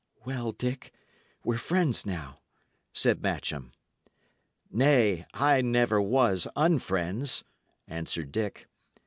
[0.25, 0.91] "Well, Dick,
[1.43, 2.39] we're friends now,"
[2.91, 3.71] said Matcham.
[4.71, 7.43] "Nay, I never was unfriends,"
[7.87, 8.67] answered Dick.